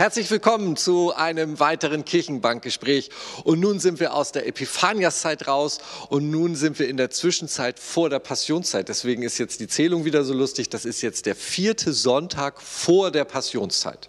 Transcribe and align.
Herzlich 0.00 0.30
willkommen 0.30 0.76
zu 0.78 1.14
einem 1.14 1.60
weiteren 1.60 2.06
Kirchenbankgespräch. 2.06 3.10
Und 3.44 3.60
nun 3.60 3.80
sind 3.80 4.00
wir 4.00 4.14
aus 4.14 4.32
der 4.32 4.46
Epiphaniaszeit 4.46 5.46
raus 5.46 5.78
und 6.08 6.30
nun 6.30 6.56
sind 6.56 6.78
wir 6.78 6.88
in 6.88 6.96
der 6.96 7.10
Zwischenzeit 7.10 7.78
vor 7.78 8.08
der 8.08 8.18
Passionszeit. 8.18 8.88
Deswegen 8.88 9.22
ist 9.22 9.36
jetzt 9.36 9.60
die 9.60 9.68
Zählung 9.68 10.06
wieder 10.06 10.24
so 10.24 10.32
lustig. 10.32 10.70
Das 10.70 10.86
ist 10.86 11.02
jetzt 11.02 11.26
der 11.26 11.36
vierte 11.36 11.92
Sonntag 11.92 12.62
vor 12.62 13.10
der 13.10 13.24
Passionszeit. 13.26 14.08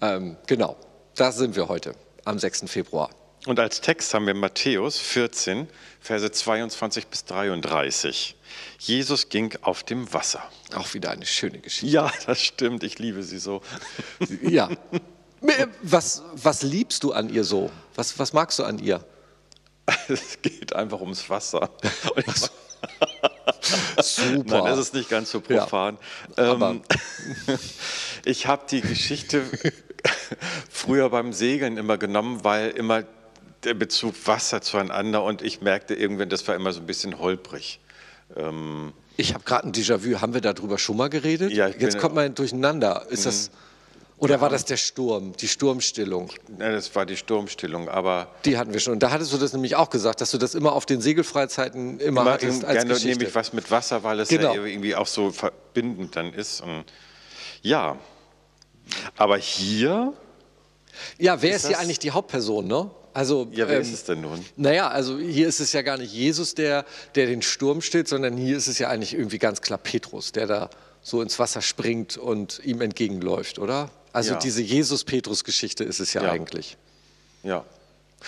Ähm, 0.00 0.36
genau, 0.48 0.76
da 1.14 1.30
sind 1.30 1.54
wir 1.54 1.68
heute 1.68 1.94
am 2.24 2.40
6. 2.40 2.64
Februar. 2.66 3.10
Und 3.46 3.58
als 3.58 3.80
Text 3.80 4.12
haben 4.12 4.26
wir 4.26 4.34
Matthäus 4.34 4.98
14, 4.98 5.66
Verse 6.00 6.30
22 6.30 7.06
bis 7.06 7.24
33. 7.24 8.36
Jesus 8.78 9.28
ging 9.28 9.56
auf 9.62 9.82
dem 9.82 10.12
Wasser. 10.12 10.42
Auch 10.74 10.92
wieder 10.94 11.10
eine 11.10 11.24
schöne 11.26 11.58
Geschichte. 11.58 11.86
Ja, 11.86 12.12
das 12.26 12.42
stimmt. 12.42 12.82
Ich 12.82 12.98
liebe 12.98 13.22
sie 13.22 13.38
so. 13.38 13.62
Ja. 14.42 14.68
Was, 15.80 16.22
was 16.34 16.60
liebst 16.60 17.02
du 17.02 17.12
an 17.12 17.32
ihr 17.32 17.44
so? 17.44 17.70
Was, 17.94 18.18
was 18.18 18.34
magst 18.34 18.58
du 18.58 18.64
an 18.64 18.78
ihr? 18.78 19.02
Es 20.08 20.42
geht 20.42 20.74
einfach 20.74 21.00
ums 21.00 21.30
Wasser. 21.30 21.70
Super. 24.02 24.62
Nein, 24.62 24.64
das 24.64 24.78
ist 24.78 24.94
nicht 24.94 25.08
ganz 25.08 25.30
so 25.30 25.40
profan. 25.40 25.96
Ja, 26.36 26.52
ähm, 26.52 26.82
ich 28.24 28.46
habe 28.46 28.64
die 28.70 28.82
Geschichte 28.82 29.44
früher 30.70 31.08
beim 31.08 31.32
Segeln 31.32 31.78
immer 31.78 31.96
genommen, 31.96 32.44
weil 32.44 32.70
immer 32.70 33.04
der 33.64 33.74
Bezug 33.74 34.14
Wasser 34.26 34.62
zueinander 34.62 35.22
und 35.22 35.42
ich 35.42 35.60
merkte 35.60 35.94
irgendwann, 35.94 36.28
das 36.28 36.46
war 36.48 36.54
immer 36.54 36.72
so 36.72 36.80
ein 36.80 36.86
bisschen 36.86 37.18
holprig. 37.18 37.80
Ähm, 38.36 38.92
ich 39.16 39.34
habe 39.34 39.44
gerade 39.44 39.68
ein 39.68 39.72
Déjà-vu. 39.72 40.20
Haben 40.20 40.34
wir 40.34 40.40
darüber 40.40 40.78
schon 40.78 40.96
mal 40.96 41.10
geredet? 41.10 41.52
Ja, 41.52 41.68
Jetzt 41.68 41.98
kommt 41.98 42.14
man 42.14 42.34
durcheinander. 42.34 43.06
Ist 43.10 43.26
das, 43.26 43.50
oder 44.16 44.40
war 44.40 44.50
das 44.50 44.66
der 44.66 44.76
Sturm, 44.76 45.34
die 45.36 45.48
Sturmstillung? 45.48 46.30
Ja, 46.58 46.72
das 46.72 46.94
war 46.94 47.06
die 47.06 47.16
Sturmstillung, 47.16 47.88
aber... 47.88 48.28
Die 48.44 48.58
hatten 48.58 48.72
wir 48.72 48.80
schon. 48.80 48.94
Und 48.94 49.02
da 49.02 49.10
hattest 49.10 49.32
du 49.32 49.38
das 49.38 49.52
nämlich 49.52 49.76
auch 49.76 49.88
gesagt, 49.88 50.20
dass 50.20 50.30
du 50.30 50.38
das 50.38 50.54
immer 50.54 50.72
auf 50.72 50.84
den 50.84 51.00
Segelfreizeiten 51.00 51.98
immer, 52.00 52.22
immer 52.22 52.32
hattest 52.32 52.64
als 52.64 52.74
gerne 52.74 52.94
Geschichte. 52.94 53.18
nehme 53.18 53.28
ich 53.28 53.34
was 53.34 53.52
mit 53.52 53.70
Wasser, 53.70 54.02
weil 54.02 54.20
es 54.20 54.28
genau. 54.28 54.54
ja 54.54 54.64
irgendwie 54.64 54.94
auch 54.94 55.06
so 55.06 55.30
verbindend 55.30 56.16
dann 56.16 56.34
ist. 56.34 56.60
Und 56.60 56.84
ja, 57.62 57.96
aber 59.16 59.38
hier... 59.38 60.12
Ja, 61.18 61.40
wer 61.40 61.56
ist, 61.56 61.62
ist 61.62 61.68
hier 61.68 61.78
eigentlich 61.78 61.98
die 61.98 62.10
Hauptperson, 62.10 62.66
ne? 62.66 62.90
Also, 63.12 63.48
ja, 63.52 63.68
wer 63.68 63.76
ähm, 63.76 63.82
ist 63.82 63.92
es 63.92 64.04
denn 64.04 64.20
nun? 64.20 64.44
Naja, 64.56 64.88
also 64.88 65.18
hier 65.18 65.48
ist 65.48 65.60
es 65.60 65.72
ja 65.72 65.82
gar 65.82 65.98
nicht 65.98 66.12
Jesus, 66.12 66.54
der, 66.54 66.84
der 67.14 67.26
den 67.26 67.42
Sturm 67.42 67.80
stillt, 67.80 68.08
sondern 68.08 68.36
hier 68.36 68.56
ist 68.56 68.68
es 68.68 68.78
ja 68.78 68.88
eigentlich 68.88 69.14
irgendwie 69.14 69.38
ganz 69.38 69.60
klar 69.60 69.78
Petrus, 69.78 70.32
der 70.32 70.46
da 70.46 70.70
so 71.02 71.22
ins 71.22 71.38
Wasser 71.38 71.62
springt 71.62 72.16
und 72.16 72.60
ihm 72.64 72.80
entgegenläuft, 72.80 73.58
oder? 73.58 73.90
Also 74.12 74.32
ja. 74.32 74.38
diese 74.38 74.62
Jesus-Petrus-Geschichte 74.62 75.84
ist 75.84 76.00
es 76.00 76.12
ja, 76.12 76.22
ja. 76.22 76.30
eigentlich. 76.30 76.76
Ja. 77.42 77.64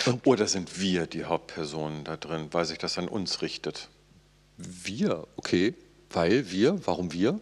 Und 0.07 0.27
Oder 0.27 0.47
sind 0.47 0.81
wir 0.81 1.07
die 1.07 1.25
Hauptpersonen 1.25 2.05
da 2.05 2.17
drin, 2.17 2.49
weil 2.53 2.65
sich 2.65 2.79
das 2.79 2.99
an 2.99 3.09
uns 3.09 3.43
richtet? 3.43 3.89
Wir, 4.57 5.27
okay. 5.37 5.75
Weil 6.11 6.51
wir, 6.51 6.79
warum 6.87 7.13
wir? 7.13 7.41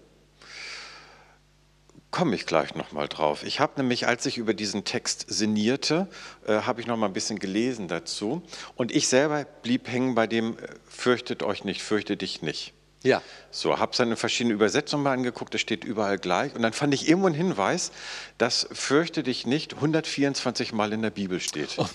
Komme 2.10 2.34
ich 2.34 2.46
gleich 2.46 2.74
noch 2.74 2.92
mal 2.92 3.08
drauf. 3.08 3.44
Ich 3.44 3.60
habe 3.60 3.72
nämlich, 3.76 4.06
als 4.06 4.26
ich 4.26 4.36
über 4.36 4.54
diesen 4.54 4.84
Text 4.84 5.26
sinnierte, 5.28 6.08
äh, 6.46 6.62
habe 6.62 6.80
ich 6.80 6.86
noch 6.86 6.96
mal 6.96 7.06
ein 7.06 7.12
bisschen 7.12 7.38
gelesen 7.38 7.88
dazu. 7.88 8.42
Und 8.74 8.92
ich 8.92 9.08
selber 9.08 9.44
blieb 9.62 9.88
hängen 9.88 10.14
bei 10.14 10.26
dem 10.26 10.58
äh, 10.58 10.68
Fürchtet 10.88 11.42
euch 11.42 11.64
nicht, 11.64 11.82
fürchte 11.82 12.16
dich 12.16 12.42
nicht. 12.42 12.74
Ja. 13.02 13.22
So, 13.50 13.78
habe 13.78 13.92
es 13.92 13.98
dann 13.98 14.10
in 14.10 14.16
verschiedenen 14.16 14.54
Übersetzungen 14.54 15.04
mal 15.04 15.12
angeguckt, 15.12 15.54
das 15.54 15.60
steht 15.60 15.84
überall 15.84 16.18
gleich. 16.18 16.54
Und 16.54 16.62
dann 16.62 16.72
fand 16.72 16.92
ich 16.92 17.08
irgendwo 17.08 17.28
einen 17.28 17.36
Hinweis, 17.36 17.92
dass 18.36 18.68
Fürchte 18.72 19.22
dich 19.22 19.46
nicht 19.46 19.74
124 19.74 20.72
Mal 20.72 20.92
in 20.92 21.02
der 21.02 21.10
Bibel 21.10 21.40
steht. 21.40 21.70
Oh. 21.78 21.86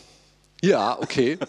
Ja, 0.61 0.97
okay. 0.99 1.37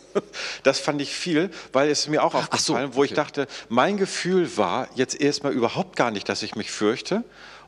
Das 0.63 0.81
fand 0.81 1.01
ich 1.01 1.11
viel, 1.11 1.51
weil 1.73 1.91
es 1.91 2.09
mir 2.09 2.25
auch 2.25 2.35
aufgefallen, 2.35 2.61
so, 2.61 2.75
okay. 2.75 2.97
wo 2.97 3.05
ich 3.05 3.15
dachte, 3.15 3.47
mein 3.69 3.97
Gefühl 3.97 4.57
war 4.57 4.89
jetzt 4.97 5.21
erstmal 5.21 5.53
überhaupt 5.53 5.95
gar 5.95 6.11
nicht, 6.11 6.29
dass 6.29 6.43
ich 6.43 6.57
mich 6.57 6.73
fürchte, 6.73 7.23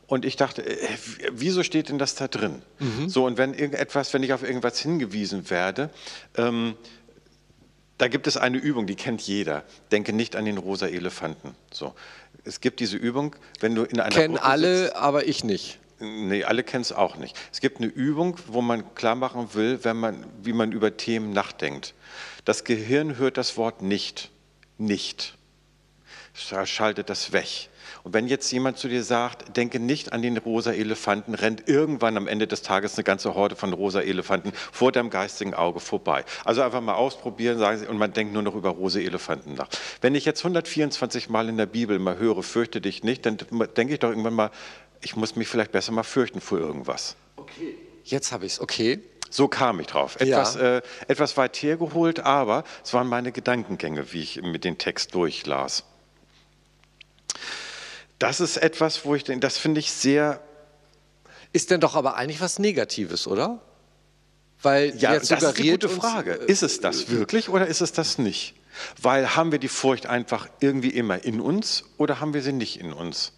und 0.09 0.25
ich 0.25 0.35
dachte, 0.35 0.65
äh, 0.65 0.97
wieso 1.31 1.63
steht 1.63 1.89
denn 1.89 1.99
das 1.99 2.15
da 2.15 2.27
drin? 2.27 2.63
Mhm. 2.79 3.09
So, 3.09 3.25
und 3.25 3.37
wenn 3.37 3.53
irgendetwas, 3.53 4.11
wenn 4.13 4.23
ich 4.23 4.33
auf 4.33 4.43
irgendwas 4.43 4.79
hingewiesen 4.79 5.49
werde, 5.51 5.91
ähm, 6.35 6.75
da 7.99 8.07
gibt 8.07 8.25
es 8.25 8.35
eine 8.35 8.57
Übung, 8.57 8.87
die 8.87 8.95
kennt 8.95 9.21
jeder. 9.21 9.63
Denke 9.91 10.11
nicht 10.11 10.35
an 10.35 10.45
den 10.45 10.57
rosa 10.57 10.87
Elefanten. 10.87 11.55
So. 11.71 11.93
Es 12.43 12.59
gibt 12.59 12.79
diese 12.79 12.97
Übung, 12.97 13.35
wenn 13.59 13.75
du 13.75 13.83
in 13.83 13.99
einer 13.99 14.09
Kennen 14.09 14.35
Gruppe 14.35 14.49
alle, 14.49 14.77
sitzt, 14.85 14.95
aber 14.95 15.27
ich 15.27 15.43
nicht. 15.43 15.79
Nee, 15.99 16.43
alle 16.43 16.63
kennen 16.63 16.81
es 16.81 16.93
auch 16.93 17.17
nicht. 17.17 17.37
Es 17.51 17.59
gibt 17.59 17.77
eine 17.77 17.87
Übung, 17.87 18.37
wo 18.47 18.61
man 18.61 18.95
klar 18.95 19.15
machen 19.15 19.53
will, 19.53 19.83
wenn 19.83 19.97
man, 19.97 20.25
wie 20.41 20.53
man 20.53 20.71
über 20.71 20.95
Themen 20.95 21.33
nachdenkt. 21.33 21.93
Das 22.45 22.63
Gehirn 22.63 23.17
hört 23.17 23.37
das 23.37 23.57
Wort 23.57 23.81
nicht. 23.81 24.31
Nicht. 24.77 25.37
Schaltet 26.33 27.09
das 27.09 27.33
weg. 27.33 27.68
Und 28.03 28.13
wenn 28.13 28.27
jetzt 28.27 28.51
jemand 28.51 28.77
zu 28.77 28.87
dir 28.87 29.03
sagt, 29.03 29.57
denke 29.57 29.79
nicht 29.79 30.13
an 30.13 30.21
den 30.21 30.37
rosa 30.37 30.71
Elefanten, 30.71 31.33
rennt 31.35 31.67
irgendwann 31.67 32.17
am 32.17 32.27
Ende 32.27 32.47
des 32.47 32.61
Tages 32.61 32.95
eine 32.95 33.03
ganze 33.03 33.35
Horde 33.35 33.55
von 33.55 33.73
rosa 33.73 34.01
Elefanten 34.01 34.51
vor 34.71 34.91
deinem 34.91 35.09
geistigen 35.09 35.53
Auge 35.53 35.79
vorbei. 35.79 36.23
Also 36.45 36.61
einfach 36.61 36.81
mal 36.81 36.95
ausprobieren, 36.95 37.59
sagen 37.59 37.77
sie, 37.79 37.87
und 37.87 37.97
man 37.97 38.13
denkt 38.13 38.33
nur 38.33 38.43
noch 38.43 38.55
über 38.55 38.69
rosa 38.69 38.99
Elefanten 38.99 39.55
nach. 39.55 39.69
Wenn 40.01 40.15
ich 40.15 40.25
jetzt 40.25 40.39
124 40.41 41.29
Mal 41.29 41.49
in 41.49 41.57
der 41.57 41.65
Bibel 41.65 41.99
mal 41.99 42.17
höre, 42.17 42.43
fürchte 42.43 42.81
dich 42.81 43.03
nicht, 43.03 43.25
dann 43.25 43.37
denke 43.75 43.93
ich 43.93 43.99
doch 43.99 44.09
irgendwann 44.09 44.33
mal, 44.33 44.51
ich 45.01 45.15
muss 45.15 45.35
mich 45.35 45.47
vielleicht 45.47 45.71
besser 45.71 45.91
mal 45.91 46.03
fürchten 46.03 46.41
vor 46.41 46.59
irgendwas. 46.59 47.15
Okay. 47.35 47.75
Jetzt 48.03 48.31
habe 48.31 48.45
ich 48.45 48.53
es, 48.53 48.61
okay. 48.61 48.99
So 49.29 49.47
kam 49.47 49.79
ich 49.79 49.87
drauf. 49.87 50.15
Etwas, 50.19 50.55
ja. 50.55 50.77
äh, 50.77 50.81
etwas 51.07 51.37
weit 51.37 51.55
hergeholt, 51.57 52.21
aber 52.21 52.63
es 52.83 52.93
waren 52.93 53.07
meine 53.07 53.31
Gedankengänge, 53.31 54.11
wie 54.11 54.21
ich 54.21 54.41
mit 54.41 54.63
dem 54.63 54.77
Text 54.79 55.13
durchlas 55.13 55.83
das 58.19 58.41
ist 58.41 58.57
etwas, 58.57 59.05
wo 59.05 59.15
ich 59.15 59.23
denke, 59.23 59.39
das 59.39 59.57
finde 59.57 59.79
ich 59.79 59.91
sehr. 59.91 60.41
Ist 61.51 61.71
denn 61.71 61.79
doch 61.79 61.95
aber 61.95 62.15
eigentlich 62.15 62.41
was 62.41 62.59
Negatives, 62.59 63.25
oder? 63.25 63.61
Weil 64.61 64.95
ja, 64.97 65.13
jetzt 65.13 65.31
das 65.31 65.41
ist 65.41 65.57
eine 65.57 65.71
gute 65.71 65.89
Frage. 65.89 66.37
Uns, 66.39 66.47
äh, 66.47 66.51
ist 66.51 66.63
es 66.63 66.81
das 66.81 67.09
wirklich 67.09 67.49
oder 67.49 67.65
ist 67.65 67.81
es 67.81 67.93
das 67.93 68.17
nicht? 68.17 68.55
Weil 69.01 69.35
haben 69.35 69.51
wir 69.51 69.59
die 69.59 69.69
Furcht 69.69 70.05
einfach 70.05 70.49
irgendwie 70.59 70.89
immer 70.89 71.23
in 71.23 71.39
uns 71.41 71.85
oder 71.97 72.19
haben 72.19 72.33
wir 72.33 72.41
sie 72.41 72.51
nicht 72.51 72.79
in 72.79 72.93
uns? 72.93 73.31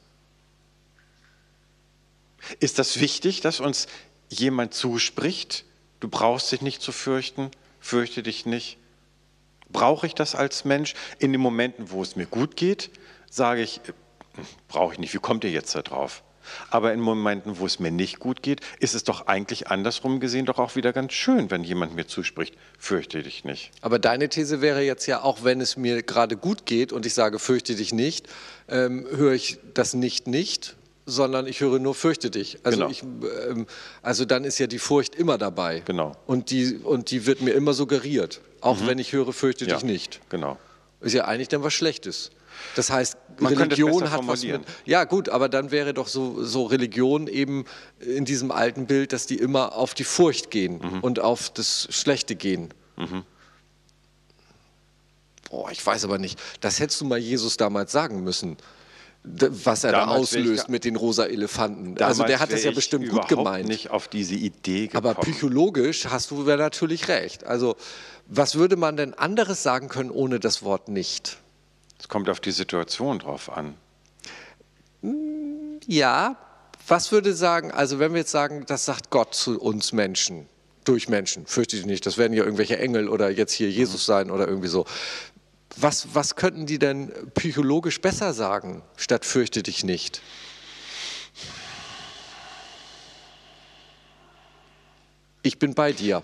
Ist 2.60 2.80
das 2.80 3.00
wichtig, 3.00 3.42
dass 3.42 3.60
uns 3.60 3.88
jemand 4.30 4.74
zuspricht, 4.74 5.64
du 6.00 6.08
brauchst 6.08 6.52
dich 6.52 6.62
nicht 6.62 6.82
zu 6.82 6.92
fürchten, 6.92 7.52
fürchte 7.80 8.24
dich 8.24 8.48
nicht? 8.48 8.78
Brauche 9.70 10.08
ich 10.08 10.16
das 10.16 10.34
als 10.36 10.66
Mensch? 10.66 10.96
In 11.20 11.32
den 11.32 11.40
Momenten, 11.40 11.92
wo 11.92 12.02
es 12.02 12.16
mir 12.16 12.26
gut 12.26 12.56
geht, 12.56 12.90
sage 13.30 13.62
ich, 13.62 13.80
brauche 14.68 14.94
ich 14.94 15.00
nicht, 15.00 15.14
wie 15.14 15.20
kommt 15.20 15.44
ihr 15.44 15.52
jetzt 15.52 15.76
da 15.76 15.82
drauf? 15.82 16.24
Aber 16.70 16.94
in 16.94 17.00
Momenten, 17.00 17.60
wo 17.60 17.66
es 17.66 17.80
mir 17.80 17.92
nicht 17.92 18.20
gut 18.20 18.42
geht, 18.42 18.62
ist 18.80 18.96
es 18.96 19.04
doch 19.04 19.28
eigentlich 19.28 19.68
andersrum 19.68 20.20
gesehen 20.20 20.46
doch 20.46 20.60
auch 20.60 20.76
wieder 20.76 20.94
ganz 20.94 21.14
schön, 21.14 21.52
wenn 21.52 21.64
jemand 21.64 21.96
mir 21.96 22.08
zuspricht, 22.08 22.56
fürchte 22.78 23.22
dich 23.24 23.44
nicht. 23.44 23.72
Aber 23.82 24.00
deine 24.00 24.30
These 24.30 24.62
wäre 24.62 24.82
jetzt 24.82 25.06
ja, 25.06 25.22
auch 25.22 25.44
wenn 25.44 25.62
es 25.62 25.78
mir 25.78 26.02
gerade 26.04 26.38
gut 26.38 26.66
geht 26.66 26.94
und 26.94 27.06
ich 27.06 27.14
sage, 27.14 27.40
fürchte 27.40 27.76
dich 27.76 27.94
nicht, 27.94 28.28
ähm, 28.68 29.06
höre 29.12 29.34
ich 29.34 29.60
das 29.74 29.94
nicht 29.94 30.28
nicht, 30.28 30.76
sondern 31.06 31.48
ich 31.48 31.62
höre 31.62 31.80
nur 31.80 31.96
fürchte 31.96 32.30
dich. 32.30 32.60
Also, 32.64 32.80
genau. 32.80 32.90
ich, 32.90 33.04
ähm, 33.50 33.68
also 34.02 34.26
dann 34.26 34.44
ist 34.44 34.60
ja 34.60 34.68
die 34.68 34.80
Furcht 34.80 35.16
immer 35.16 35.38
dabei. 35.38 35.82
Genau. 35.86 36.16
Und 36.26 36.52
die, 36.52 36.76
und 36.78 37.12
die 37.12 37.26
wird 37.26 37.42
mir 37.42 37.52
immer 37.52 37.74
suggeriert, 37.74 38.42
auch 38.62 38.80
mhm. 38.80 38.88
wenn 38.88 39.00
ich 39.00 39.14
höre, 39.14 39.34
fürchte 39.34 39.66
ja. 39.66 39.76
dich 39.76 39.84
nicht. 39.84 40.22
Genau. 40.30 40.58
Ist 41.02 41.14
ja 41.14 41.26
eigentlich 41.26 41.48
dann 41.48 41.64
was 41.64 41.74
Schlechtes. 41.74 42.32
Das 42.76 42.90
heißt, 42.90 43.18
Man 43.40 43.54
Religion 43.54 44.12
hat 44.12 44.28
was 44.28 44.44
mit, 44.44 44.62
Ja, 44.86 45.04
gut, 45.04 45.30
aber 45.30 45.50
dann 45.50 45.72
wäre 45.72 45.94
doch 45.94 46.08
so, 46.08 46.44
so 46.44 46.66
Religion 46.66 47.28
eben 47.28 47.66
in 48.00 48.26
diesem 48.26 48.52
alten 48.52 48.86
Bild, 48.86 49.14
dass 49.14 49.26
die 49.26 49.36
immer 49.36 49.76
auf 49.76 49.94
die 49.94 50.04
Furcht 50.04 50.52
gehen 50.52 50.80
mhm. 50.80 51.00
und 51.02 51.20
auf 51.20 51.50
das 51.50 51.88
Schlechte 51.90 52.36
gehen. 52.36 52.74
Mhm. 52.98 53.24
Oh, 55.50 55.68
ich 55.72 55.86
weiß 55.86 56.06
aber 56.06 56.18
nicht. 56.18 56.40
Das 56.62 56.80
hättest 56.80 57.02
du 57.02 57.06
mal 57.06 57.20
Jesus 57.20 57.58
damals 57.58 57.92
sagen 57.92 58.24
müssen 58.24 58.58
was 59.24 59.84
er 59.84 59.92
damals 59.92 60.32
da 60.32 60.40
auslöst 60.40 60.70
mit 60.70 60.84
den 60.84 60.96
rosa 60.96 61.26
Elefanten. 61.26 62.02
Also 62.02 62.24
der 62.24 62.40
hat 62.40 62.52
das 62.52 62.64
ja 62.64 62.72
bestimmt 62.72 63.10
gut 63.10 63.28
gemeint. 63.28 63.68
nicht 63.68 63.92
auf 63.92 64.08
diese 64.08 64.36
Idee 64.36 64.88
gekommen. 64.88 65.06
Aber 65.06 65.22
psychologisch 65.22 66.08
hast 66.08 66.32
du 66.32 66.48
ja 66.48 66.58
natürlich 66.58 67.08
recht. 67.08 67.44
Also 67.44 67.76
was 68.28 68.56
würde 68.56 68.78
man 68.78 68.98
denn 68.98 69.14
anderes 69.14 69.62
sagen 69.62 69.90
können 69.90 70.10
ohne 70.10 70.40
das 70.40 70.64
Wort 70.64 70.88
nicht? 70.88 71.38
Es 72.02 72.08
kommt 72.08 72.30
auf 72.30 72.40
die 72.40 72.52
Situation 72.52 73.20
drauf 73.20 73.56
an. 73.56 73.76
Ja, 75.86 76.36
was 76.88 77.12
würde 77.12 77.36
sagen, 77.36 77.72
also 77.72 78.00
wenn 78.00 78.14
wir 78.14 78.22
jetzt 78.22 78.32
sagen, 78.32 78.66
das 78.66 78.86
sagt 78.86 79.12
Gott 79.12 79.36
zu 79.36 79.62
uns 79.62 79.94
Menschen, 79.94 80.50
durch 80.84 81.10
Menschen, 81.10 81.46
fürchte 81.46 81.78
ich 81.78 81.86
nicht, 81.86 82.08
das 82.08 82.18
werden 82.18 82.34
ja 82.34 82.44
irgendwelche 82.44 82.80
Engel 82.80 83.08
oder 83.08 83.30
jetzt 83.30 83.54
hier 83.54 83.70
Jesus 83.70 84.08
sein 84.08 84.32
oder 84.32 84.48
irgendwie 84.48 84.68
so. 84.68 84.86
Was, 85.78 86.16
was 86.16 86.36
könnten 86.36 86.66
die 86.66 86.80
denn 86.80 87.14
psychologisch 87.36 88.02
besser 88.02 88.34
sagen, 88.34 88.82
statt 88.96 89.24
fürchte 89.24 89.62
dich 89.62 89.84
nicht? 89.84 90.24
Ich 95.44 95.60
bin 95.60 95.76
bei 95.76 95.94
dir. 95.94 96.24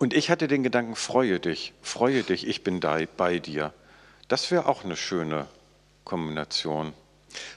Und 0.00 0.14
ich 0.14 0.30
hatte 0.30 0.48
den 0.48 0.62
Gedanken, 0.62 0.96
freue 0.96 1.38
dich, 1.40 1.74
freue 1.82 2.22
dich, 2.22 2.46
ich 2.48 2.64
bin 2.64 2.80
da 2.80 2.98
bei 3.18 3.38
dir. 3.38 3.74
Das 4.28 4.50
wäre 4.50 4.64
auch 4.66 4.82
eine 4.82 4.96
schöne 4.96 5.46
Kombination. 6.04 6.94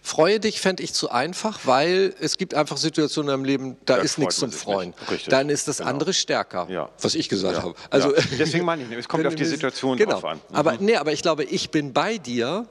Freue 0.02 0.42
dich 0.42 0.60
fände 0.60 0.84
ich 0.84 0.94
zu 0.94 1.10
einfach, 1.10 1.62
weil 1.64 2.14
es 2.20 2.38
gibt 2.38 2.54
einfach 2.54 2.76
Situationen 2.76 3.34
im 3.34 3.46
Leben, 3.46 3.78
da, 3.86 3.96
Da 3.96 4.02
ist 4.04 4.18
nichts 4.20 4.36
zum 4.36 4.52
Freuen. 4.52 4.94
nicht. 5.10 5.32
Dann 5.32 5.50
ist 5.50 5.70
das 5.70 5.78
genau. 5.78 5.90
andere 5.90 6.14
stärker, 6.14 6.68
Ja. 6.70 6.90
was 7.02 7.16
ich 7.16 7.30
gesagt 7.30 7.56
Ja. 7.58 7.64
habe. 7.64 7.76
Also, 7.90 8.14
Ja. 8.14 8.22
Deswegen 8.38 8.66
meine 8.66 8.84
ich, 8.84 8.92
es 8.92 9.08
kommt 9.08 9.26
auf 9.26 9.36
die 9.36 9.46
Situation 9.46 9.98
genau. 9.98 10.12
drauf 10.12 10.26
an. 10.26 10.38
Mhm. 10.50 10.56
Aber, 10.56 10.78
nee, 10.80 10.98
aber 10.98 11.14
ich 11.14 11.22
glaube, 11.22 11.46
ich 11.46 11.72
bin 11.72 11.94
bei 11.94 12.18
dir. 12.18 12.68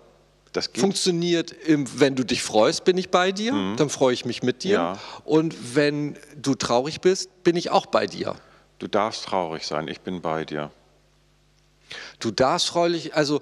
Das 0.52 0.70
geht. 0.70 0.82
Funktioniert, 0.82 1.54
wenn 1.66 2.14
du 2.14 2.24
dich 2.24 2.42
freust, 2.42 2.84
bin 2.84 2.98
ich 2.98 3.08
bei 3.08 3.32
dir, 3.32 3.52
dann 3.78 3.88
freue 3.88 4.12
ich 4.12 4.26
mich 4.26 4.42
mit 4.42 4.64
dir. 4.64 4.80
Mhm. 4.82 4.98
Und 5.24 5.74
wenn 5.74 6.16
du 6.36 6.54
traurig 6.54 7.00
bist, 7.00 7.42
bin 7.42 7.56
ich 7.56 7.70
auch 7.70 7.86
bei 7.86 8.06
dir. 8.06 8.36
Du 8.82 8.88
darfst 8.88 9.26
traurig 9.26 9.64
sein, 9.64 9.86
ich 9.86 10.00
bin 10.00 10.20
bei 10.20 10.44
dir. 10.44 10.72
Du 12.18 12.32
darfst 12.32 12.66
freulich, 12.66 13.14
also 13.14 13.40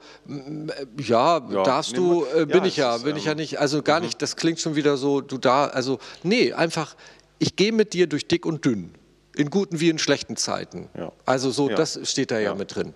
ja, 0.99 1.39
Ja, 1.39 1.63
darfst 1.63 1.97
du, 1.97 2.27
äh, 2.27 2.45
bin 2.45 2.59
ja, 2.59 2.65
ich 2.67 2.77
ja, 2.77 2.97
ist, 2.97 3.05
bin 3.05 3.17
ich 3.17 3.23
ähm, 3.23 3.29
ja 3.29 3.35
nicht, 3.37 3.59
also 3.59 3.81
gar 3.83 4.01
nicht, 4.01 4.21
das 4.21 4.37
klingt 4.37 4.61
schon 4.61 4.77
wieder 4.77 4.99
so, 4.99 5.23
du 5.23 5.39
da, 5.39 5.69
also 5.69 5.99
nee, 6.23 6.53
einfach, 6.53 6.95
ich 7.39 7.57
gehe 7.57 7.73
mit 7.73 7.95
dir 7.95 8.07
durch 8.07 8.29
dick 8.29 8.45
und 8.45 8.67
dünn, 8.67 8.95
in 9.35 9.49
guten 9.49 9.81
wie 9.81 9.89
in 9.89 9.99
schlechten 9.99 10.37
Zeiten. 10.37 10.91
Ja. 10.95 11.11
Also 11.25 11.51
so, 11.51 11.71
das 11.71 11.99
steht 12.03 12.33
da 12.33 12.39
ja, 12.39 12.51
Ja. 12.51 12.55
mit 12.55 12.75
drin. 12.75 12.93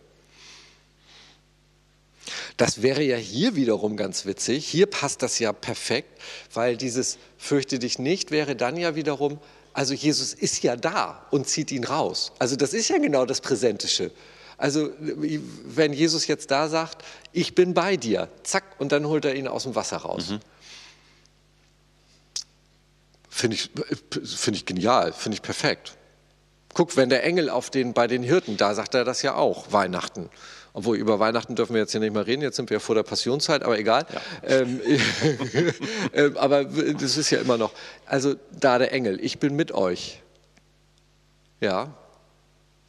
Das 2.59 2.83
wäre 2.83 3.03
ja 3.03 3.17
hier 3.17 3.57
wiederum 3.57 3.97
ganz 3.97 4.27
witzig. 4.27 4.67
Hier 4.67 4.85
passt 4.85 5.23
das 5.23 5.39
ja 5.39 5.55
perfekt, 5.55 6.21
weil 6.53 6.77
dieses 6.77 7.17
fürchte 7.39 7.79
dich 7.79 7.99
nicht 7.99 8.31
wäre 8.33 8.55
dann 8.55 8.77
ja 8.77 8.97
wiederum, 8.97 9.39
also 9.75 9.93
Jesus 9.93 10.33
ist 10.33 10.63
ja 10.63 10.77
da 10.77 11.27
und 11.31 11.49
zieht 11.49 11.73
ihn 11.73 11.85
raus. 11.85 12.33
Also 12.39 12.57
das 12.57 12.73
ist 12.73 12.89
ja 12.89 12.99
genau 12.99 13.27
das 13.27 13.41
Präsentische. 13.41 14.13
Also 14.57 14.91
wenn 14.99 15.93
Jesus 15.93 16.29
jetzt 16.29 16.53
da 16.53 16.69
sagt, 16.69 17.05
ich 17.33 17.57
bin 17.57 17.75
bei 17.75 17.97
dir, 17.97 18.29
zack, 18.45 18.65
und 18.79 18.93
dann 18.93 19.07
holt 19.07 19.25
er 19.25 19.35
ihn 19.35 19.49
aus 19.49 19.65
dem 19.65 19.75
Wasser 19.75 19.99
raus. 19.99 20.35
Finde 23.29 23.57
ich, 23.57 23.71
finde 24.37 24.59
ich 24.59 24.65
genial, 24.65 25.13
finde 25.13 25.35
ich 25.35 25.43
perfekt. 25.43 25.97
Guck, 26.73 26.97
wenn 26.97 27.09
der 27.09 27.25
Engel 27.25 27.51
auf 27.51 27.69
den, 27.69 27.95
bei 27.95 28.07
den 28.07 28.23
Hirten, 28.23 28.57
da 28.57 28.77
sagt 28.77 28.95
er 28.95 29.05
das 29.05 29.23
ja 29.23 29.35
auch, 29.35 29.73
Weihnachten. 29.73 30.31
Obwohl, 30.77 30.97
über 30.97 31.21
Weihnachten 31.21 31.55
dürfen 31.55 31.75
wir 31.75 31.81
jetzt 31.83 31.93
hier 31.93 32.01
nicht 32.01 32.13
mehr 32.13 32.27
reden, 32.27 32.43
jetzt 32.43 32.57
sind 32.57 32.69
wir 32.69 32.75
ja 32.77 32.81
vor 32.81 32.97
der 32.97 33.05
Passionszeit, 33.05 33.63
aber 33.63 33.79
egal. 33.79 34.05
Ähm, 34.43 34.81
ähm, 36.13 36.37
aber 36.37 36.65
das 36.65 37.17
ist 37.17 37.31
ja 37.31 37.39
immer 37.41 37.57
noch. 37.57 37.73
Also 38.07 38.35
da 38.51 38.79
der 38.79 38.93
Engel, 38.93 39.19
ich 39.25 39.39
bin 39.39 39.55
mit 39.57 39.71
euch. 39.73 40.21
Ja. 41.61 41.95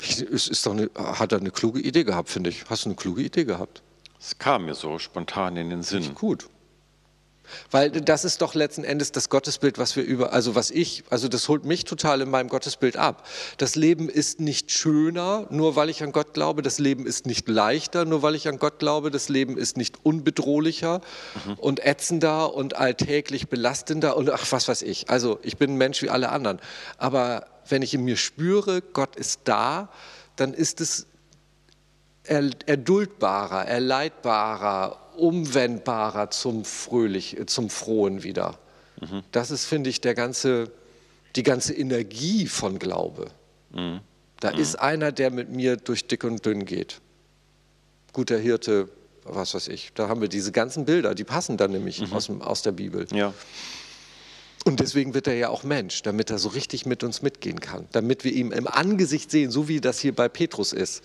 Ich- 0.02 0.20
Es 0.22 0.48
ist 0.48 0.66
doch 0.66 0.72
eine, 0.74 0.90
hat 0.96 1.32
er 1.32 1.38
eine 1.40 1.52
kluge 1.52 1.80
Idee 1.80 2.04
gehabt, 2.04 2.30
finde 2.30 2.50
ich. 2.50 2.66
Hast 2.70 2.86
du 2.86 2.90
eine 2.90 2.96
kluge 2.96 3.22
Idee 3.22 3.46
gehabt? 3.46 3.82
Es 4.20 4.38
kam 4.38 4.66
mir 4.66 4.74
so 4.74 4.98
spontan 4.98 5.56
in 5.56 5.70
den 5.70 5.84
Sinn. 5.84 6.16
Gut. 6.16 6.48
Weil 7.72 7.90
das 7.92 8.26
ist 8.26 8.42
doch 8.42 8.54
letzten 8.56 8.84
Endes 8.84 9.12
das 9.12 9.30
Gottesbild, 9.30 9.78
was 9.78 9.96
wir 9.96 10.04
über, 10.04 10.34
also 10.34 10.56
was 10.56 10.72
ich, 10.72 11.04
also 11.10 11.28
das 11.28 11.48
holt 11.50 11.66
mich 11.66 11.86
total 11.86 12.22
in 12.22 12.30
meinem 12.30 12.50
Gottesbild 12.50 12.98
ab. 12.98 13.28
Das 13.58 13.76
Leben 13.76 14.10
ist 14.10 14.40
nicht 14.40 14.72
schöner, 14.72 15.48
nur 15.50 15.76
weil 15.76 15.90
ich 15.90 16.04
an 16.04 16.12
Gott 16.12 16.34
glaube. 16.34 16.62
Das 16.62 16.80
Leben 16.80 17.06
ist 17.06 17.26
nicht 17.26 17.48
leichter, 17.48 18.06
nur 18.06 18.22
weil 18.22 18.36
ich 18.36 18.48
an 18.48 18.60
Gott 18.60 18.80
glaube. 18.80 19.12
Das 19.12 19.30
Leben 19.30 19.58
ist 19.58 19.78
nicht 19.78 20.04
unbedrohlicher 20.04 21.02
und 21.58 21.86
ätzender 21.86 22.54
und 22.54 22.76
alltäglich 22.76 23.48
belastender 23.48 24.18
und 24.18 24.30
ach, 24.30 24.46
was 24.52 24.68
weiß 24.68 24.82
ich. 24.82 25.10
Also 25.10 25.40
ich 25.44 25.58
bin 25.58 25.72
ein 25.72 25.78
Mensch 25.78 26.02
wie 26.02 26.10
alle 26.10 26.30
anderen. 26.30 26.60
Aber 26.98 27.48
wenn 27.68 27.82
ich 27.82 27.94
in 27.94 28.04
mir 28.04 28.18
spüre, 28.18 28.82
Gott 28.82 29.16
ist 29.16 29.42
da, 29.46 29.90
dann 30.36 30.54
ist 30.54 30.82
es 30.82 31.08
er- 32.24 32.50
erduldbarer, 32.66 33.66
erleidbarer, 33.66 34.98
umwendbarer 35.18 36.30
zum 36.32 36.66
Fröhlich, 36.66 37.40
äh, 37.40 37.46
zum 37.46 37.70
Frohen 37.70 38.24
wieder. 38.24 38.60
Das 39.32 39.52
ist, 39.52 39.66
finde 39.66 39.90
ich, 39.90 40.00
der 40.00 40.16
ganze, 40.16 40.72
die 41.36 41.44
ganze 41.44 41.74
Energie 41.74 42.48
von 42.48 42.80
Glaube. 42.80 43.28
Da 44.40 44.50
ist 44.50 44.76
einer, 44.76 45.12
der 45.12 45.32
mit 45.32 45.50
mir 45.50 45.76
durch 45.78 46.08
dick 46.08 46.24
und 46.24 46.46
dünn 46.46 46.66
geht. 46.66 47.02
Guter 48.14 48.38
Hirte, 48.38 48.90
was 49.24 49.54
weiß 49.54 49.68
ich. 49.68 49.92
Da 49.96 50.08
haben 50.08 50.22
wir 50.22 50.30
diese 50.30 50.52
ganzen 50.52 50.86
Bilder, 50.86 51.14
die 51.14 51.24
passen 51.24 51.58
dann 51.58 51.72
nämlich 51.72 52.12
aus, 52.14 52.28
dem, 52.28 52.42
aus 52.42 52.62
der 52.62 52.72
Bibel. 52.72 53.06
Ja. 53.12 53.34
Und 54.66 54.80
deswegen 54.80 55.14
wird 55.14 55.28
er 55.28 55.36
ja 55.36 55.50
auch 55.50 55.64
Mensch, 55.64 56.02
damit 56.02 56.30
er 56.32 56.40
so 56.40 56.50
richtig 56.50 56.86
mit 56.86 57.04
uns 57.04 57.22
mitgehen 57.22 57.60
kann, 57.60 57.88
damit 57.92 58.24
wir 58.24 58.32
ihm 58.32 58.52
im 58.52 58.68
Angesicht 58.68 59.30
sehen, 59.30 59.52
so 59.52 59.68
wie 59.68 59.82
das 59.82 60.00
hier 60.00 60.16
bei 60.16 60.28
Petrus 60.28 60.74
ist. 60.74 61.04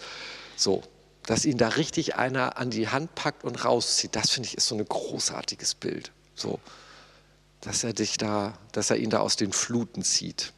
So, 0.56 0.82
dass 1.26 1.44
ihn 1.44 1.58
da 1.58 1.68
richtig 1.68 2.16
einer 2.16 2.58
an 2.58 2.70
die 2.70 2.88
Hand 2.88 3.14
packt 3.14 3.44
und 3.44 3.64
rauszieht. 3.64 4.16
Das 4.16 4.30
finde 4.30 4.48
ich 4.48 4.56
ist 4.56 4.68
so 4.68 4.74
ein 4.74 4.84
großartiges 4.84 5.74
Bild. 5.74 6.12
So, 6.34 6.58
dass 7.60 7.84
er 7.84 7.92
dich 7.92 8.16
da, 8.16 8.54
dass 8.72 8.90
er 8.90 8.96
ihn 8.96 9.10
da 9.10 9.20
aus 9.20 9.36
den 9.36 9.52
Fluten 9.52 10.02
zieht. 10.02 10.52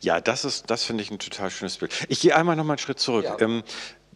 Ja, 0.00 0.20
das 0.20 0.44
ist, 0.44 0.70
das 0.70 0.84
finde 0.84 1.02
ich 1.02 1.10
ein 1.10 1.18
total 1.18 1.50
schönes 1.50 1.78
Bild. 1.78 1.92
Ich 2.08 2.20
gehe 2.20 2.34
einmal 2.34 2.56
noch 2.56 2.64
mal 2.64 2.74
einen 2.74 2.78
Schritt 2.78 2.98
zurück. 2.98 3.24
Ja. 3.24 3.40
Ähm, 3.40 3.62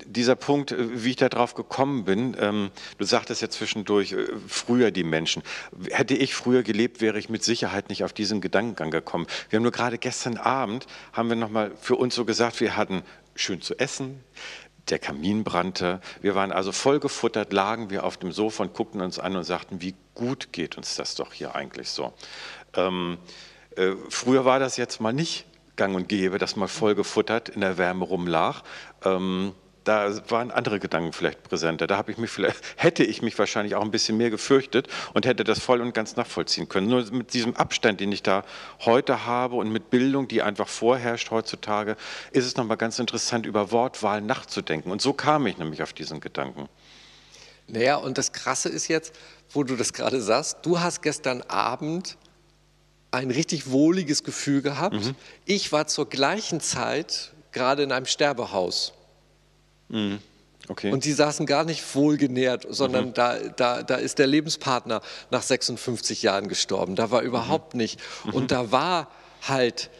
dieser 0.04 0.34
Punkt, 0.34 0.72
äh, 0.72 1.04
wie 1.04 1.10
ich 1.10 1.16
da 1.16 1.28
drauf 1.28 1.54
gekommen 1.54 2.04
bin, 2.04 2.36
ähm, 2.40 2.70
du 2.98 3.04
sagtest 3.04 3.42
ja 3.42 3.48
zwischendurch, 3.48 4.12
äh, 4.12 4.26
früher 4.48 4.90
die 4.90 5.04
Menschen. 5.04 5.42
Hätte 5.90 6.14
ich 6.14 6.34
früher 6.34 6.62
gelebt, 6.62 7.00
wäre 7.00 7.18
ich 7.18 7.28
mit 7.28 7.44
Sicherheit 7.44 7.88
nicht 7.88 8.04
auf 8.04 8.12
diesen 8.12 8.40
Gedankengang 8.40 8.90
gekommen. 8.90 9.26
Wir 9.50 9.58
haben 9.58 9.62
nur 9.62 9.72
gerade 9.72 9.98
gestern 9.98 10.36
Abend, 10.36 10.86
haben 11.12 11.28
wir 11.28 11.36
noch 11.36 11.50
mal 11.50 11.72
für 11.80 11.96
uns 11.96 12.14
so 12.14 12.24
gesagt, 12.24 12.60
wir 12.60 12.76
hatten 12.76 13.02
schön 13.36 13.60
zu 13.60 13.78
essen, 13.78 14.22
der 14.90 14.98
Kamin 14.98 15.44
brannte, 15.44 16.00
wir 16.20 16.34
waren 16.34 16.52
also 16.52 16.72
voll 16.72 17.00
gefuttert, 17.00 17.52
lagen 17.52 17.90
wir 17.90 18.04
auf 18.04 18.16
dem 18.16 18.32
Sofa 18.32 18.64
und 18.64 18.74
guckten 18.74 19.00
uns 19.00 19.18
an 19.18 19.36
und 19.36 19.44
sagten, 19.44 19.80
wie 19.80 19.94
gut 20.14 20.52
geht 20.52 20.76
uns 20.76 20.96
das 20.96 21.14
doch 21.14 21.32
hier 21.32 21.54
eigentlich 21.54 21.90
so. 21.90 22.12
Ähm, 22.74 23.18
äh, 23.76 23.92
früher 24.08 24.44
war 24.44 24.58
das 24.58 24.76
jetzt 24.76 25.00
mal 25.00 25.12
nicht 25.12 25.46
gang 25.76 25.94
und 25.96 26.08
gäbe, 26.08 26.38
dass 26.38 26.56
man 26.56 26.68
voll 26.68 26.94
gefuttert 26.94 27.48
in 27.48 27.60
der 27.60 27.78
Wärme 27.78 28.04
rumlag. 28.04 28.62
Ähm, 29.04 29.52
da 29.84 30.30
waren 30.30 30.50
andere 30.50 30.80
Gedanken 30.80 31.12
vielleicht 31.12 31.42
präsenter. 31.42 31.86
Da 31.86 31.96
habe 31.96 32.10
ich 32.10 32.18
mich 32.18 32.30
vielleicht, 32.30 32.56
hätte 32.76 33.04
ich 33.04 33.22
mich 33.22 33.38
wahrscheinlich 33.38 33.74
auch 33.74 33.82
ein 33.82 33.90
bisschen 33.90 34.16
mehr 34.16 34.30
gefürchtet 34.30 34.88
und 35.12 35.26
hätte 35.26 35.44
das 35.44 35.60
voll 35.60 35.80
und 35.80 35.92
ganz 35.92 36.16
nachvollziehen 36.16 36.68
können. 36.68 36.88
Nur 36.88 37.04
mit 37.12 37.34
diesem 37.34 37.54
Abstand, 37.54 38.00
den 38.00 38.10
ich 38.10 38.22
da 38.22 38.44
heute 38.80 39.26
habe 39.26 39.56
und 39.56 39.70
mit 39.70 39.90
Bildung, 39.90 40.26
die 40.26 40.42
einfach 40.42 40.68
vorherrscht 40.68 41.30
heutzutage, 41.30 41.96
ist 42.32 42.46
es 42.46 42.56
nochmal 42.56 42.76
ganz 42.76 42.98
interessant, 42.98 43.46
über 43.46 43.70
Wortwahl 43.70 44.20
nachzudenken. 44.20 44.90
Und 44.90 45.02
so 45.02 45.12
kam 45.12 45.46
ich 45.46 45.58
nämlich 45.58 45.82
auf 45.82 45.92
diesen 45.92 46.20
Gedanken. 46.20 46.68
Naja, 47.66 47.96
und 47.96 48.18
das 48.18 48.32
Krasse 48.32 48.68
ist 48.68 48.88
jetzt, 48.88 49.14
wo 49.50 49.62
du 49.62 49.76
das 49.76 49.92
gerade 49.92 50.20
sagst, 50.20 50.58
du 50.62 50.80
hast 50.80 51.02
gestern 51.02 51.42
Abend 51.42 52.16
ein 53.10 53.30
richtig 53.30 53.70
wohliges 53.70 54.24
Gefühl 54.24 54.60
gehabt. 54.60 55.14
Ich 55.44 55.72
war 55.72 55.86
zur 55.86 56.08
gleichen 56.08 56.60
Zeit 56.60 57.32
gerade 57.52 57.84
in 57.84 57.92
einem 57.92 58.06
Sterbehaus. 58.06 58.92
Okay. 60.68 60.90
Und 60.92 61.04
die 61.04 61.12
saßen 61.12 61.44
gar 61.46 61.64
nicht 61.64 61.94
wohlgenährt, 61.94 62.66
sondern 62.70 63.12
da, 63.12 63.38
da, 63.38 63.82
da 63.82 63.96
ist 63.96 64.18
der 64.18 64.26
Lebenspartner 64.26 65.02
nach 65.30 65.42
56 65.42 66.22
Jahren 66.22 66.48
gestorben. 66.48 66.96
Da 66.96 67.10
war 67.10 67.22
überhaupt 67.22 67.74
nicht. 67.74 68.00
Und 68.32 68.50
da 68.50 68.72
war 68.72 69.08
halt 69.42 69.90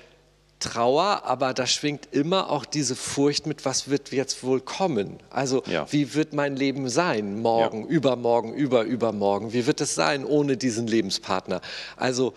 Trauer, 0.61 1.23
aber 1.25 1.53
da 1.53 1.67
schwingt 1.67 2.09
immer 2.13 2.49
auch 2.51 2.65
diese 2.65 2.97
Furcht 2.97 3.47
mit, 3.47 3.67
was 3.67 3.91
wird 3.91 4.13
jetzt 4.13 4.43
wohl 4.43 4.63
kommen? 4.63 5.19
Also 5.29 5.63
Ja. 5.67 5.87
wie 5.93 6.15
wird 6.15 6.33
mein 6.33 6.57
Leben 6.57 6.89
sein? 6.89 7.41
Morgen, 7.41 7.87
übermorgen, 7.87 8.55
über, 8.55 8.85
übermorgen. 8.85 9.53
Wie 9.53 9.67
wird 9.67 9.83
es 9.83 9.95
sein 9.95 10.25
ohne 10.25 10.57
diesen 10.57 10.87
Lebenspartner? 10.87 11.61
Also 11.97 12.33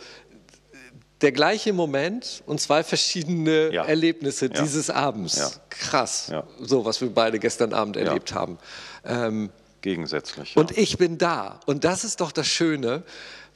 der 1.22 1.32
gleiche 1.32 1.74
Moment 1.74 2.44
und 2.46 2.62
zwei 2.62 2.84
verschiedene 2.84 3.74
Ja. 3.74 3.86
Erlebnisse 3.86 4.46
Ja. 4.54 4.62
dieses 4.62 4.90
Abends. 4.90 5.38
Ja. 5.38 5.50
Krass, 5.70 6.32
so 6.62 6.86
was 6.86 7.02
wir 7.02 7.10
beide 7.10 7.40
gestern 7.40 7.74
Abend 7.74 7.98
erlebt 7.98 8.34
haben. 8.34 8.58
Ähm, 9.06 9.50
Gegensätzlich. 9.82 10.56
Ja. 10.56 10.62
und 10.62 10.78
ich 10.78 10.98
bin 10.98 11.18
da. 11.18 11.60
Und 11.66 11.84
das 11.84 12.04
ist 12.04 12.20
doch 12.22 12.32
das 12.32 12.48
Schöne. 12.48 13.04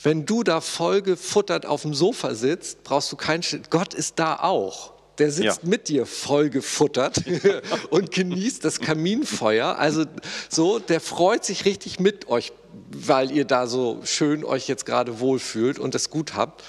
Wenn 0.02 0.26
du 0.26 0.44
da 0.44 0.62
voll 0.62 1.02
gefuttert 1.02 1.66
auf 1.66 1.84
dem 1.84 1.94
Sofa 1.94 2.34
sitzt, 2.36 2.84
brauchst 2.84 3.12
du 3.12 3.16
keinen 3.16 3.44
Schild. 3.44 3.70
Gott 3.70 3.94
ist 3.94 4.18
da 4.18 4.38
auch. 4.38 4.94
Der 5.18 5.30
sitzt 5.30 5.64
mit 5.66 5.88
dir 5.90 6.06
voll 6.08 6.50
gefuttert 6.50 7.22
und 7.92 8.12
genießt 8.12 8.64
das 8.66 8.80
Kaminfeuer. 8.80 9.78
Also 9.78 10.06
so, 10.50 10.80
der 10.80 11.00
freut 11.02 11.46
sich 11.46 11.66
richtig 11.66 12.00
mit 12.00 12.28
euch, 12.28 12.54
weil 12.96 13.30
ihr 13.30 13.46
da 13.46 13.68
so 13.68 14.00
schön 14.04 14.44
euch 14.44 14.68
jetzt 14.68 14.86
gerade 14.88 15.20
wohlfühlt 15.20 15.78
und 15.78 15.94
es 15.94 16.10
gut 16.10 16.34
habt. 16.34 16.64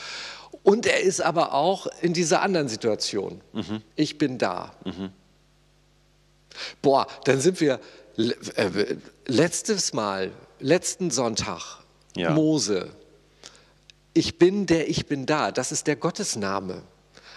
Und 0.62 0.86
er 0.86 1.00
ist 1.00 1.20
aber 1.20 1.54
auch 1.54 1.86
in 2.02 2.12
dieser 2.12 2.42
anderen 2.42 2.68
Situation. 2.68 3.40
Ich 3.96 4.18
bin 4.18 4.38
da. 4.38 4.72
Boah, 6.82 7.06
dann 7.24 7.40
sind 7.40 7.60
wir 7.60 7.80
äh, 8.16 8.96
letztes 9.26 9.92
Mal, 9.92 10.30
letzten 10.60 11.10
Sonntag, 11.10 11.78
Ja. 12.14 12.30
Mose. 12.30 12.90
ich 14.14 14.38
bin 14.38 14.66
der 14.66 14.88
ich 14.90 15.06
bin 15.06 15.24
da, 15.26 15.50
das 15.50 15.72
ist 15.72 15.86
der 15.86 15.96
Gottesname. 15.96 16.82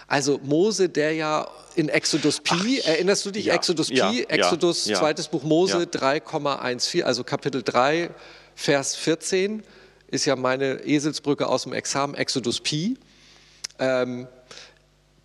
Also 0.06 0.38
Mose, 0.44 0.88
der 0.88 1.14
ja 1.14 1.48
in 1.74 1.88
Exodus 1.88 2.40
Pi, 2.40 2.80
Ach, 2.84 2.88
erinnerst 2.88 3.24
du 3.26 3.30
dich, 3.32 3.46
ja, 3.46 3.54
Exodus 3.54 3.88
Pi, 3.88 3.96
ja, 3.96 4.10
Exodus, 4.28 4.84
zweites 4.84 5.28
Buch 5.28 5.42
Mose 5.42 5.78
3,14, 5.78 7.02
also 7.02 7.24
Kapitel 7.24 7.62
3, 7.62 8.10
Vers 8.54 8.94
14, 8.94 9.64
ist 10.08 10.24
ja 10.26 10.36
meine 10.36 10.84
Eselsbrücke 10.86 11.48
aus 11.48 11.64
dem 11.64 11.72
Examen, 11.72 12.14
Exodus 12.14 12.60
Pi. 12.60 12.96
Ähm, 13.78 14.26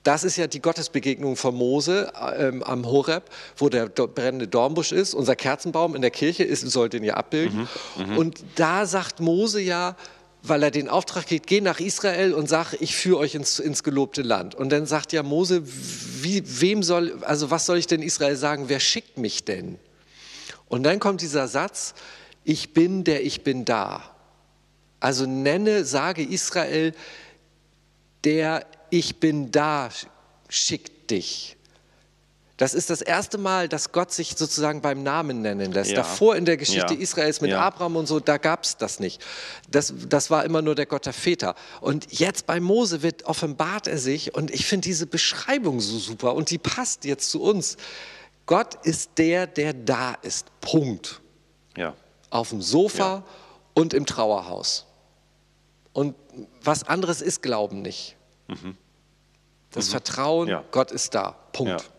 das 0.04 0.24
ist 0.24 0.36
ja 0.36 0.48
die 0.48 0.62
Gottesbegegnung 0.62 1.36
von 1.36 1.54
Mose 1.54 2.12
ähm, 2.38 2.64
am 2.64 2.86
Horeb, 2.86 3.30
wo 3.58 3.70
der 3.70 3.88
brennende 3.88 4.48
Dornbusch 4.48 4.92
ist. 4.92 5.14
Unser 5.14 5.36
Kerzenbaum 5.36 5.96
in 5.96 6.02
der 6.02 6.10
Kirche 6.10 6.44
ist, 6.44 6.62
soll 6.62 6.90
den 6.90 7.04
ja 7.04 7.16
abbilden. 7.16 7.68
Mhm, 7.98 8.06
mhm. 8.06 8.18
und 8.18 8.44
da 8.56 8.86
sagt 8.88 9.20
Mose 9.20 9.62
ja, 9.62 9.96
weil 10.44 10.64
er 10.64 10.72
den 10.72 10.90
Auftrag 10.90 11.28
gibt, 11.28 11.46
geh 11.46 11.62
nach 11.62 11.80
Israel 11.80 12.34
und 12.34 12.50
sag, 12.50 12.74
ich 12.80 12.96
führe 12.96 13.20
euch 13.20 13.36
ins, 13.36 13.60
ins 13.60 13.84
gelobte 13.84 14.24
Land. 14.24 14.56
Und 14.56 14.72
dann 14.72 14.88
sagt 14.88 15.14
ja 15.14 15.22
Mose, 15.22 15.62
wie, 15.64 16.42
wem 16.62 16.82
soll, 16.82 17.20
also 17.22 17.52
was 17.52 17.68
soll 17.68 17.78
ich 17.78 17.86
denn 17.86 18.02
Israel 18.02 18.36
sagen, 18.36 18.66
wer 18.68 18.80
schickt 18.80 19.20
mich 19.20 19.44
denn? 19.46 19.78
Und 20.68 20.82
dann 20.84 21.00
kommt 21.00 21.22
dieser 21.22 21.48
Satz, 21.48 21.94
ich 22.44 22.74
bin 22.74 23.04
der 23.04 23.24
ich 23.24 23.44
bin 23.44 23.66
da. 23.66 24.04
Also 25.00 25.28
nenne, 25.28 25.86
sage 25.86 26.24
Israel, 26.24 26.94
der 28.24 28.66
ich 28.90 29.20
bin 29.20 29.52
da 29.52 29.90
schickt 30.50 31.10
dich. 31.10 31.58
Das 32.62 32.76
ist 32.76 32.92
das 32.92 33.02
erste 33.02 33.40
Mal, 33.40 33.68
dass 33.68 33.92
Gott 33.92 34.12
sich 34.12 34.36
sozusagen 34.38 34.82
beim 34.82 35.02
Namen 35.02 35.42
nennen 35.42 35.72
lässt. 35.72 35.90
Ja. 35.90 35.98
Davor 35.98 36.36
in 36.36 36.46
der 36.46 36.58
Geschichte 36.58 36.94
ja. 36.94 37.00
Israels 37.00 37.42
mit 37.42 37.50
ja. 37.50 37.60
Abraham 37.60 37.96
und 37.96 38.06
so, 38.06 38.20
da 38.20 38.38
gab 38.38 38.66
es 38.66 38.78
das 38.78 39.00
nicht. 39.00 39.20
Das, 39.72 39.92
das 40.08 40.30
war 40.30 40.46
immer 40.46 40.62
nur 40.62 40.76
der 40.76 40.86
Gott 40.86 41.08
der 41.08 41.14
Väter. 41.14 41.56
Und 41.80 42.06
jetzt 42.12 42.46
bei 42.46 42.60
Mose 42.60 43.02
wird 43.02 43.24
offenbart 43.24 43.88
er 43.88 43.98
sich 43.98 44.36
und 44.36 44.52
ich 44.52 44.68
finde 44.68 44.84
diese 44.84 45.08
Beschreibung 45.08 45.80
so 45.80 45.98
super 45.98 46.36
und 46.36 46.52
die 46.52 46.60
passt 46.60 47.04
jetzt 47.04 47.32
zu 47.32 47.42
uns. 47.42 47.78
Gott 48.46 48.76
ist 48.86 49.12
der, 49.18 49.48
der 49.48 49.74
da 49.74 50.14
ist. 50.22 50.46
Punkt. 50.62 51.20
Ja. 51.76 51.96
Auf 52.30 52.50
dem 52.50 52.62
Sofa 52.62 53.24
und 53.74 53.96
im 53.96 54.06
Trauerhaus. 54.06 54.86
Und 55.94 56.16
was 56.64 56.84
anderes 56.84 57.22
ist 57.22 57.42
Glauben 57.42 57.82
nicht. 57.82 58.16
Mhm. 58.48 58.78
Das 59.72 59.88
mhm. 59.88 59.92
Vertrauen, 59.92 60.60
Gott 60.72 60.92
ist 60.92 61.16
da. 61.16 61.36
Punkt. 61.52 61.90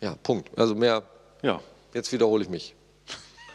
Ja, 0.00 0.14
Punkt. 0.22 0.56
Also 0.58 0.74
mehr. 0.74 1.02
Ja. 1.42 1.60
Jetzt 1.94 2.12
wiederhole 2.12 2.42
ich 2.42 2.48
mich. 2.48 2.74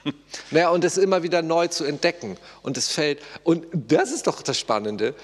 naja, 0.51 0.69
und 0.69 0.83
es 0.83 0.97
immer 0.97 1.23
wieder 1.23 1.41
neu 1.41 1.67
zu 1.67 1.83
entdecken. 1.83 2.37
Und 2.61 2.77
es 2.77 2.89
fällt. 2.89 3.21
Und 3.43 3.65
das 3.73 4.11
ist 4.11 4.27
doch 4.27 4.41
das 4.41 4.59
Spannende. 4.59 5.15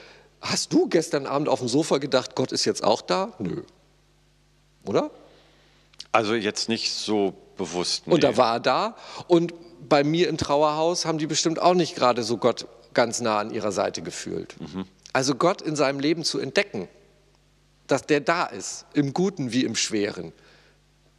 Hast 0.41 0.73
du 0.73 0.87
gestern 0.87 1.27
Abend 1.27 1.49
auf 1.49 1.59
dem 1.59 1.67
Sofa 1.67 1.99
gedacht, 1.99 2.35
Gott 2.35 2.51
ist 2.51 2.65
jetzt 2.65 2.83
auch 2.83 3.01
da? 3.01 3.33
Nö. 3.37 3.63
Oder? 4.85 5.11
Also 6.11 6.33
jetzt 6.33 6.67
nicht 6.67 6.93
so 6.93 7.35
bewusst. 7.57 8.07
Nee. 8.07 8.15
Und 8.15 8.23
da 8.23 8.37
war 8.37 8.55
er 8.55 8.59
da. 8.59 8.95
Und 9.27 9.53
bei 9.87 10.03
mir 10.03 10.29
im 10.29 10.37
Trauerhaus 10.37 11.05
haben 11.05 11.19
die 11.19 11.27
bestimmt 11.27 11.61
auch 11.61 11.75
nicht 11.75 11.95
gerade 11.95 12.23
so 12.23 12.37
Gott 12.37 12.65
ganz 12.93 13.21
nah 13.21 13.39
an 13.39 13.51
ihrer 13.51 13.71
Seite 13.71 14.01
gefühlt. 14.01 14.55
Mhm. 14.59 14.85
Also 15.13 15.35
Gott 15.35 15.61
in 15.61 15.75
seinem 15.75 15.99
Leben 15.99 16.23
zu 16.23 16.39
entdecken, 16.39 16.87
dass 17.87 18.05
der 18.05 18.21
da 18.21 18.45
ist, 18.45 18.85
im 18.93 19.13
Guten 19.13 19.51
wie 19.51 19.65
im 19.65 19.75
Schweren. 19.75 20.31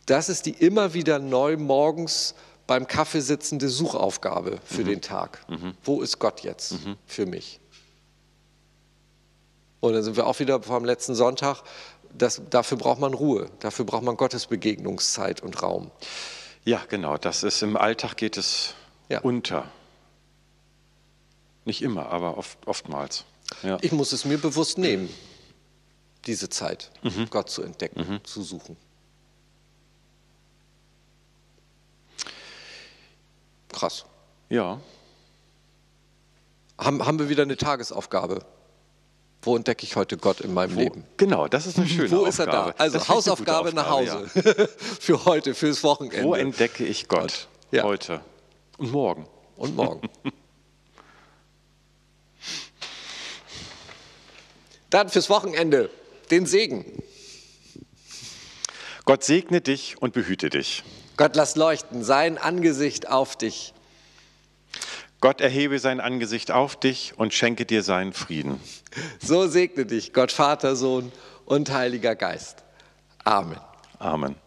Das 0.07 0.29
ist 0.29 0.47
die 0.47 0.53
immer 0.53 0.95
wieder 0.95 1.19
neu 1.19 1.57
morgens 1.57 2.35
beim 2.67 2.87
Kaffee 2.87 3.21
sitzende 3.21 3.69
Suchaufgabe 3.69 4.59
für 4.65 4.83
mhm. 4.83 4.87
den 4.87 5.01
Tag. 5.03 5.45
Mhm. 5.49 5.75
Wo 5.85 6.01
ist 6.01 6.19
Gott 6.19 6.41
jetzt 6.41 6.73
mhm. 6.73 6.97
für 7.07 7.27
mich? 7.27 7.61
Und 9.81 9.95
dann 9.95 10.03
sind 10.03 10.17
wir 10.17 10.27
auch 10.27 10.39
wieder 10.39 10.63
vom 10.63 10.85
letzten 10.85 11.15
Sonntag. 11.15 11.63
Das, 12.17 12.41
dafür 12.51 12.79
braucht 12.79 13.01
man 13.01 13.15
Ruhe, 13.15 13.51
dafür 13.61 13.85
braucht 13.85 14.05
man 14.05 14.17
Gottes 14.17 14.47
Begegnungszeit 14.47 15.43
und 15.43 15.63
Raum. 15.63 15.91
Ja, 16.65 16.81
genau. 16.89 17.17
Das 17.17 17.43
ist 17.43 17.63
im 17.63 17.77
Alltag 17.77 18.17
geht 18.17 18.37
es 18.37 18.75
ja. 19.09 19.21
unter. 19.21 19.71
Nicht 21.65 21.83
immer, 21.83 22.07
aber 22.07 22.39
oft, 22.39 22.59
oftmals. 22.67 23.25
Ja. 23.63 23.79
Ich 23.81 23.93
muss 23.93 24.13
es 24.13 24.25
mir 24.25 24.39
bewusst 24.39 24.79
nehmen, 24.79 25.09
diese 26.27 26.49
Zeit, 26.49 26.91
mhm. 27.03 27.29
Gott 27.31 27.51
zu 27.51 27.63
entdecken, 27.63 28.01
mhm. 28.09 28.25
zu 28.25 28.43
suchen. 28.43 28.77
Krass. 33.69 34.05
Ja. 34.49 34.81
Haben, 36.79 37.05
haben 37.05 37.19
wir 37.19 37.29
wieder 37.29 37.43
eine 37.43 37.57
Tagesaufgabe? 37.57 38.45
Wo 39.45 39.57
entdecke 39.57 39.85
ich 39.85 39.97
heute 39.97 40.17
Gott 40.17 40.41
in 40.41 40.55
meinem 40.55 40.77
Wo, 40.77 40.81
Leben? 40.81 41.05
Genau, 41.17 41.49
das 41.49 41.67
ist 41.67 41.79
eine 41.79 41.89
schöne 41.89 42.11
Wo 42.11 42.27
Aufgabe. 42.27 42.29
ist 42.29 42.39
er 42.39 42.47
da? 42.47 42.75
Also 42.79 43.09
Hausaufgabe 43.09 43.73
nach 43.73 43.89
Hause. 43.89 44.31
Ja. 44.35 44.67
für 45.01 45.25
heute, 45.25 45.55
fürs 45.55 45.83
Wochenende. 45.83 46.23
Wo 46.23 46.35
entdecke 46.35 46.85
ich 46.85 47.09
Gott, 47.09 47.21
Gott. 47.21 47.49
Ja. 47.71 47.83
heute 47.85 48.21
und 48.79 48.93
morgen? 48.93 49.27
Und 49.57 49.77
morgen. 49.77 50.09
Dann 54.93 55.09
fürs 55.09 55.31
Wochenende 55.31 55.89
den 56.31 56.45
Segen. 56.45 56.85
Gott 59.07 59.25
segne 59.25 59.63
dich 59.63 59.97
und 60.01 60.13
behüte 60.13 60.51
dich. 60.51 60.85
Gott 61.17 61.35
lass 61.35 61.57
leuchten 61.57 62.05
sein 62.05 62.37
Angesicht 62.37 63.09
auf 63.09 63.35
dich. 63.37 63.73
Gott 65.23 65.41
erhebe 65.41 65.79
sein 65.79 65.99
Angesicht 65.99 66.51
auf 66.51 66.79
dich 66.79 67.15
und 67.17 67.33
schenke 67.33 67.65
dir 67.65 67.83
seinen 67.83 68.13
Frieden. 68.13 68.61
So 69.19 69.47
segne 69.49 69.87
dich 69.87 70.13
Gott 70.13 70.31
Vater, 70.31 70.77
Sohn 70.77 71.11
und 71.47 71.73
Heiliger 71.73 72.15
Geist. 72.15 72.63
Amen. 73.25 73.59
Amen. 73.99 74.42